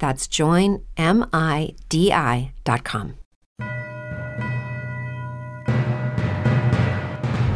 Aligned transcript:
That's 0.00 0.26
joinmidi.com. 0.26 0.84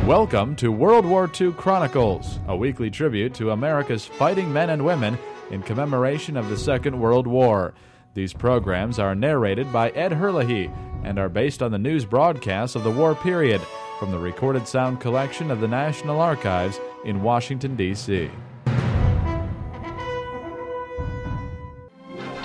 Welcome 0.07 0.55
to 0.57 0.71
World 0.71 1.07
War 1.07 1.31
II 1.41 1.53
Chronicles, 1.53 2.39
a 2.47 2.55
weekly 2.55 2.91
tribute 2.91 3.33
to 3.37 3.53
America's 3.53 4.05
fighting 4.05 4.53
men 4.53 4.69
and 4.69 4.85
women 4.85 5.19
in 5.51 5.63
commemoration 5.63 6.37
of 6.37 6.51
the 6.51 6.59
Second 6.59 7.01
World 7.01 7.27
War. 7.27 7.73
These 8.13 8.35
programs 8.35 8.99
are 8.99 9.15
narrated 9.15 9.73
by 9.73 9.89
Ed 9.91 10.13
Herlihy 10.13 10.71
and 11.03 11.19
are 11.19 11.31
based 11.31 11.63
on 11.63 11.73
the 11.73 11.79
news 11.79 12.05
broadcasts 12.05 12.77
of 12.77 12.85
the 12.85 12.91
war 12.91 13.15
period 13.15 13.63
from 13.99 14.11
the 14.11 14.19
recorded 14.19 14.69
sound 14.69 15.01
collection 15.01 15.51
of 15.51 15.63
the 15.63 15.69
National 15.69 16.21
Archives 16.21 16.79
in 17.07 17.23
Washington, 17.23 17.75
D.C. 17.75 18.31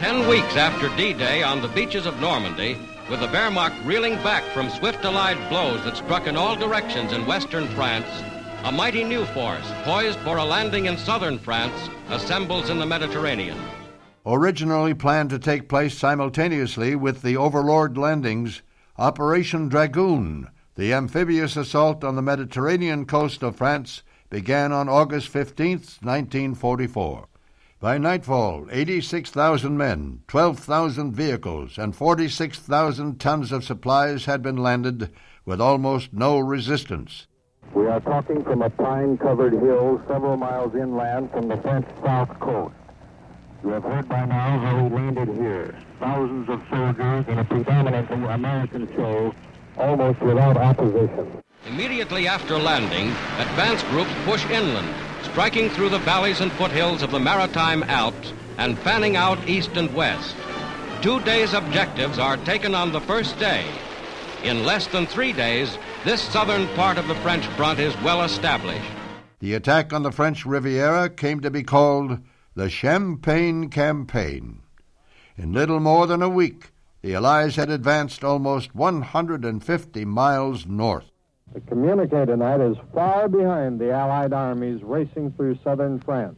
Ten 0.10 0.28
weeks 0.28 0.56
after 0.56 0.90
D 0.98 1.14
Day 1.14 1.44
on 1.44 1.62
the 1.62 1.68
beaches 1.68 2.08
of 2.08 2.20
Normandy, 2.20 2.76
with 3.12 3.20
the 3.20 3.28
Wehrmacht 3.28 3.86
reeling 3.86 4.16
back 4.24 4.44
from 4.56 4.72
swift 4.72 5.06
Allied 5.06 5.38
blows 5.50 5.84
that 5.84 5.98
struck 5.98 6.26
in 6.26 6.36
all 6.36 6.56
directions 6.56 7.14
in 7.14 7.28
western 7.28 7.68
France, 7.76 8.08
a 8.64 8.72
mighty 8.72 9.04
new 9.04 9.24
force, 9.26 9.72
poised 9.84 10.18
for 10.22 10.38
a 10.38 10.44
landing 10.44 10.88
in 10.88 10.98
southern 10.98 11.38
France, 11.38 11.92
assembles 12.10 12.72
in 12.72 12.80
the 12.80 12.88
Mediterranean. 12.88 13.56
Originally 14.26 14.96
planned 14.96 15.30
to 15.30 15.38
take 15.38 15.70
place 15.70 15.96
simultaneously 15.96 16.96
with 16.96 17.22
the 17.22 17.38
Overlord 17.38 17.96
landings, 17.96 18.64
Operation 18.98 19.70
Dragoon, 19.70 20.48
the 20.74 20.92
amphibious 20.92 21.56
assault 21.56 22.04
on 22.04 22.16
the 22.16 22.24
Mediterranean 22.24 23.06
coast 23.06 23.44
of 23.44 23.58
France, 23.58 24.02
began 24.32 24.72
on 24.72 24.90
August 24.90 25.28
15, 25.28 25.74
1944. 26.02 27.28
By 27.82 27.98
nightfall, 27.98 28.68
86,000 28.70 29.78
men, 29.78 30.20
12,000 30.28 31.14
vehicles, 31.14 31.78
and 31.78 31.96
46,000 31.96 33.22
tons 33.22 33.54
of 33.54 33.64
supplies 33.64 34.26
had 34.26 34.42
been 34.42 34.58
landed 34.58 35.12
with 35.46 35.62
almost 35.62 36.12
no 36.12 36.40
resistance. 36.40 37.28
We 37.74 37.88
are 37.88 38.02
talking 38.02 38.44
from 38.44 38.64
a 38.64 38.70
pine 38.70 39.18
covered 39.18 39.54
hill 39.54 40.02
several 40.10 40.36
miles 40.36 40.76
inland 40.76 41.32
from 41.32 41.48
the 41.48 41.56
French 41.56 41.88
south 42.04 42.38
coast. 42.42 42.76
You 43.64 43.70
have 43.70 43.84
heard 43.84 44.10
by 44.10 44.26
now 44.26 44.60
how 44.60 44.84
we 44.84 44.90
landed 44.98 45.30
here. 45.38 45.74
Thousands 46.02 46.50
of 46.50 46.62
soldiers 46.70 47.26
in 47.30 47.40
a 47.40 47.46
predominantly 47.46 48.26
American 48.26 48.94
show, 48.94 49.34
almost 49.78 50.20
without 50.20 50.58
opposition. 50.58 51.42
Immediately 51.66 52.28
after 52.28 52.58
landing, 52.58 53.08
advance 53.40 53.84
groups 53.84 54.12
push 54.26 54.46
inland 54.48 55.09
striking 55.40 55.70
through 55.70 55.88
the 55.88 56.00
valleys 56.00 56.42
and 56.42 56.52
foothills 56.52 57.02
of 57.02 57.12
the 57.12 57.20
Maritime 57.20 57.82
Alps 57.84 58.34
and 58.58 58.78
fanning 58.80 59.16
out 59.16 59.40
east 59.48 59.78
and 59.78 59.90
west. 59.96 60.36
Two 61.02 61.22
days' 61.22 61.54
objectives 61.54 62.20
are 62.20 62.36
taken 62.36 62.76
on 62.76 62.92
the 62.92 63.00
first 63.00 63.40
day. 63.40 63.66
In 64.44 64.66
less 64.66 64.88
than 64.88 65.06
three 65.06 65.32
days, 65.32 65.78
this 66.04 66.22
southern 66.22 66.68
part 66.76 66.98
of 66.98 67.08
the 67.08 67.16
French 67.16 67.46
front 67.56 67.80
is 67.80 67.96
well 68.02 68.24
established. 68.24 68.92
The 69.40 69.54
attack 69.54 69.94
on 69.94 70.04
the 70.04 70.12
French 70.12 70.46
Riviera 70.46 71.10
came 71.10 71.40
to 71.40 71.50
be 71.50 71.64
called 71.64 72.20
the 72.56 72.70
Champagne 72.70 73.70
Campaign. 73.70 74.60
In 75.38 75.54
little 75.54 75.80
more 75.80 76.06
than 76.06 76.22
a 76.22 76.28
week, 76.28 76.74
the 77.02 77.16
Allies 77.16 77.56
had 77.56 77.70
advanced 77.70 78.26
almost 78.26 78.76
150 78.76 80.04
miles 80.04 80.66
north. 80.66 81.09
The 81.54 81.62
communique 81.62 82.28
tonight 82.28 82.62
is 82.62 82.78
far 82.94 83.28
behind 83.28 83.80
the 83.80 83.92
Allied 83.92 84.34
armies 84.34 84.84
racing 84.84 85.32
through 85.32 85.58
southern 85.64 86.00
France. 86.00 86.38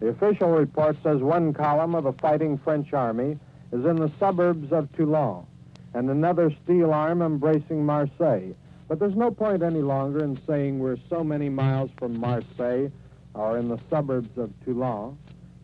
The 0.00 0.08
official 0.08 0.50
report 0.50 0.96
says 1.02 1.20
one 1.20 1.52
column 1.52 1.94
of 1.94 2.04
the 2.04 2.12
fighting 2.14 2.58
French 2.58 2.92
army 2.92 3.38
is 3.70 3.84
in 3.84 3.96
the 3.96 4.10
suburbs 4.18 4.72
of 4.72 4.90
Toulon 4.96 5.46
and 5.94 6.10
another 6.10 6.52
steel 6.64 6.92
arm 6.92 7.22
embracing 7.22 7.84
Marseille. 7.86 8.52
But 8.88 8.98
there's 8.98 9.14
no 9.14 9.30
point 9.30 9.62
any 9.62 9.82
longer 9.82 10.24
in 10.24 10.40
saying 10.44 10.80
we're 10.80 10.96
so 11.08 11.22
many 11.22 11.48
miles 11.48 11.90
from 11.96 12.18
Marseille 12.18 12.88
or 13.34 13.58
in 13.58 13.68
the 13.68 13.78
suburbs 13.88 14.36
of 14.36 14.50
Toulon. 14.64 15.16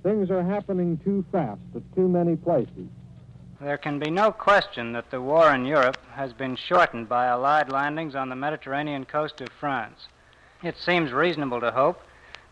Things 0.04 0.30
are 0.30 0.44
happening 0.44 0.98
too 0.98 1.24
fast 1.32 1.60
at 1.74 1.82
too 1.96 2.08
many 2.08 2.36
places. 2.36 2.88
There 3.58 3.78
can 3.78 3.98
be 3.98 4.10
no 4.10 4.32
question 4.32 4.92
that 4.92 5.10
the 5.10 5.22
war 5.22 5.54
in 5.54 5.64
Europe 5.64 5.96
has 6.12 6.34
been 6.34 6.56
shortened 6.56 7.08
by 7.08 7.24
Allied 7.24 7.72
landings 7.72 8.14
on 8.14 8.28
the 8.28 8.36
Mediterranean 8.36 9.06
coast 9.06 9.40
of 9.40 9.48
France. 9.48 10.08
It 10.62 10.76
seems 10.76 11.10
reasonable 11.10 11.60
to 11.60 11.70
hope 11.70 12.02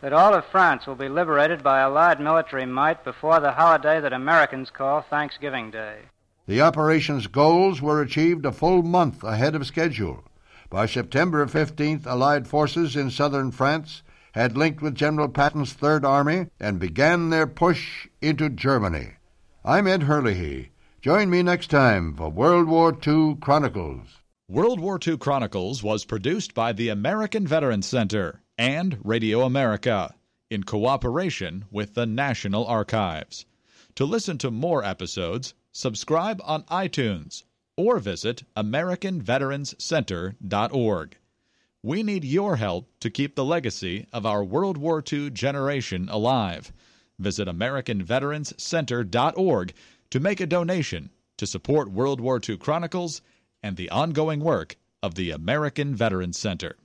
that 0.01 0.15
all 0.15 0.33
of 0.33 0.47
France 0.47 0.87
will 0.87 0.95
be 0.95 1.11
liberated 1.11 1.63
by 1.63 1.81
Allied 1.81 2.21
military 2.21 2.65
might 2.65 3.05
before 3.05 3.39
the 3.39 3.53
holiday 3.53 4.01
that 4.01 4.15
Americans 4.15 4.71
call 4.71 5.03
Thanksgiving 5.03 5.71
Day. 5.71 5.99
The 6.47 6.63
operation's 6.63 7.27
goals 7.27 7.83
were 7.83 8.01
achieved 8.01 8.47
a 8.47 8.53
full 8.53 8.83
month 8.83 9.23
ahead 9.23 9.55
of 9.55 9.67
schedule. 9.67 10.25
By 10.71 10.87
September 10.87 11.45
15th, 11.45 12.07
Allied 12.07 12.49
forces 12.49 12.97
in 12.97 13.11
southern 13.11 13.51
France 13.51 14.03
had 14.33 14.57
linked 14.57 14.81
with 14.81 14.95
General 14.95 15.29
Patton's 15.29 15.75
Third 15.75 16.03
Army 16.05 16.47
and 16.59 16.79
began 16.79 17.29
their 17.29 17.47
push 17.47 18.09
into 18.23 18.49
Germany. 18.49 19.13
I'm 19.67 19.87
Ed 19.87 20.05
Herlihy. 20.05 20.71
Join 21.05 21.29
me 21.29 21.43
next 21.43 21.69
time 21.69 22.17
for 22.17 22.31
World 22.31 22.67
War 22.67 22.97
II 23.07 23.37
Chronicles. 23.39 24.09
World 24.49 24.81
War 24.81 24.99
II 25.07 25.19
Chronicles 25.19 25.83
was 25.83 26.07
produced 26.07 26.55
by 26.55 26.73
the 26.73 26.89
American 26.89 27.47
Veterans 27.47 27.85
Center 27.85 28.41
and 28.57 28.97
Radio 29.05 29.43
America 29.43 30.15
in 30.49 30.63
cooperation 30.63 31.67
with 31.71 31.93
the 31.93 32.07
National 32.07 32.65
Archives. 32.65 33.45
To 33.97 34.07
listen 34.07 34.39
to 34.39 34.51
more 34.51 34.83
episodes, 34.83 35.53
subscribe 35.73 36.41
on 36.43 36.63
iTunes 36.71 37.43
or 37.77 37.99
visit 37.99 38.45
AmericanVeteransCenter.org. 38.57 41.17
We 41.83 42.03
need 42.03 42.25
your 42.25 42.57
help 42.57 42.89
to 43.01 43.11
keep 43.11 43.35
the 43.35 43.45
legacy 43.45 44.07
of 44.11 44.25
our 44.25 44.43
World 44.43 44.79
War 44.79 45.05
II 45.13 45.29
generation 45.33 46.09
alive. 46.09 46.73
Visit 47.19 47.47
AmericanVeteransCenter.org 47.47 49.75
to 50.15 50.21
make 50.21 50.39
a 50.39 50.47
donation 50.47 51.11
to 51.37 51.45
support 51.45 51.91
World 51.91 52.21
War 52.21 52.41
II 52.49 52.57
Chronicles 52.57 53.21
and 53.65 53.77
the 53.77 53.91
ongoing 53.91 54.39
work 54.39 54.77
of 55.03 55.17
the 55.17 55.33
American 55.33 55.93
Veterans 55.93 56.39
Center. 56.39 56.77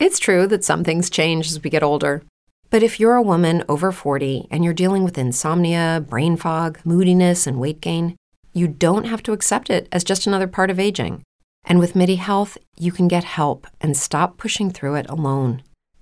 It's 0.00 0.18
true 0.18 0.48
that 0.48 0.64
some 0.64 0.82
things 0.82 1.10
change 1.10 1.46
as 1.46 1.62
we 1.62 1.70
get 1.70 1.84
older. 1.84 2.24
But 2.68 2.82
if 2.82 2.98
you're 2.98 3.14
a 3.14 3.22
woman 3.22 3.62
over 3.68 3.92
40 3.92 4.48
and 4.50 4.64
you're 4.64 4.74
dealing 4.74 5.04
with 5.04 5.16
insomnia, 5.16 6.04
brain 6.08 6.36
fog, 6.36 6.80
moodiness, 6.84 7.46
and 7.46 7.60
weight 7.60 7.80
gain, 7.80 8.16
you 8.52 8.66
don't 8.66 9.04
have 9.04 9.22
to 9.22 9.32
accept 9.32 9.70
it 9.70 9.86
as 9.92 10.02
just 10.02 10.26
another 10.26 10.48
part 10.48 10.70
of 10.70 10.80
aging. 10.80 11.22
And 11.62 11.78
with 11.78 11.94
MIDI 11.94 12.16
Health, 12.16 12.58
you 12.76 12.90
can 12.90 13.06
get 13.06 13.22
help 13.22 13.68
and 13.80 13.96
stop 13.96 14.38
pushing 14.38 14.72
through 14.72 14.96
it 14.96 15.08
alone. 15.08 15.62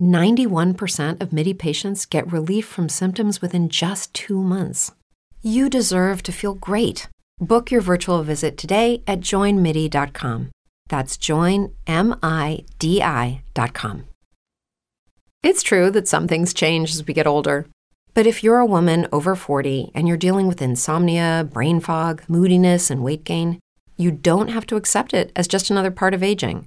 91% 0.00 1.20
of 1.20 1.32
MIDI 1.32 1.54
patients 1.54 2.06
get 2.06 2.32
relief 2.32 2.66
from 2.66 2.88
symptoms 2.88 3.42
within 3.42 3.68
just 3.68 4.12
two 4.14 4.42
months. 4.42 4.92
You 5.42 5.68
deserve 5.68 6.22
to 6.24 6.32
feel 6.32 6.54
great. 6.54 7.08
Book 7.40 7.70
your 7.70 7.80
virtual 7.80 8.22
visit 8.22 8.56
today 8.56 9.02
at 9.06 9.20
joinmidi.com. 9.20 10.50
That's 10.88 11.16
joinmidi.com. 11.16 11.74
It's 15.40 15.62
true 15.62 15.90
that 15.92 16.08
some 16.08 16.26
things 16.26 16.52
change 16.52 16.90
as 16.90 17.06
we 17.06 17.14
get 17.14 17.26
older. 17.26 17.66
But 18.14 18.26
if 18.26 18.42
you're 18.42 18.58
a 18.58 18.66
woman 18.66 19.06
over 19.12 19.36
40 19.36 19.92
and 19.94 20.08
you're 20.08 20.16
dealing 20.16 20.48
with 20.48 20.60
insomnia, 20.60 21.48
brain 21.52 21.78
fog, 21.78 22.22
moodiness, 22.26 22.90
and 22.90 23.04
weight 23.04 23.22
gain, 23.22 23.60
you 23.96 24.10
don't 24.10 24.48
have 24.48 24.66
to 24.66 24.76
accept 24.76 25.14
it 25.14 25.30
as 25.36 25.46
just 25.46 25.70
another 25.70 25.92
part 25.92 26.14
of 26.14 26.22
aging. 26.24 26.66